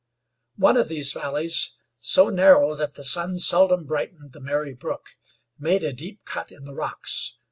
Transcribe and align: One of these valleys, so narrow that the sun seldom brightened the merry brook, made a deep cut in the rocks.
One 0.55 0.77
of 0.77 0.87
these 0.87 1.13
valleys, 1.13 1.75
so 1.99 2.29
narrow 2.29 2.73
that 2.73 2.95
the 2.95 3.03
sun 3.03 3.37
seldom 3.37 3.85
brightened 3.85 4.31
the 4.31 4.39
merry 4.41 4.73
brook, 4.73 5.09
made 5.59 5.83
a 5.83 5.93
deep 5.93 6.25
cut 6.25 6.51
in 6.51 6.65
the 6.65 6.73
rocks. 6.73 7.37